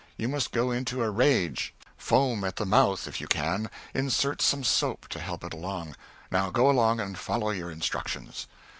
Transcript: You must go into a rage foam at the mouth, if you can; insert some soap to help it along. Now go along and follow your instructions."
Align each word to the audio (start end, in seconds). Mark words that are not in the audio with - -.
You 0.17 0.27
must 0.29 0.51
go 0.51 0.71
into 0.71 1.03
a 1.03 1.11
rage 1.11 1.75
foam 1.95 2.43
at 2.43 2.55
the 2.55 2.65
mouth, 2.65 3.07
if 3.07 3.21
you 3.21 3.27
can; 3.27 3.69
insert 3.93 4.41
some 4.41 4.63
soap 4.63 5.07
to 5.09 5.19
help 5.19 5.43
it 5.43 5.53
along. 5.53 5.95
Now 6.31 6.49
go 6.49 6.71
along 6.71 6.99
and 6.99 7.15
follow 7.15 7.51
your 7.51 7.69
instructions." 7.69 8.47